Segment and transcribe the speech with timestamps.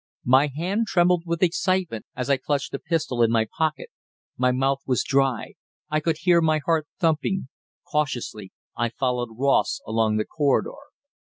[0.25, 3.89] My hand trembled with excitement as I clutched the pistol in my pocket.
[4.35, 5.53] My mouth was dry.
[5.91, 7.49] I could hear my heart thumping.
[7.85, 10.71] Cautiously I followed Ross along the corridor.